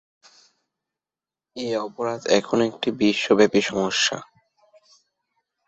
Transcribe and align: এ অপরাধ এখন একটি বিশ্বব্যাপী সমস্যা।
এ 1.55 1.67
অপরাধ 1.79 2.21
এখন 2.37 2.57
একটি 2.61 2.89
বিশ্বব্যাপী 2.99 3.61
সমস্যা। 3.61 4.17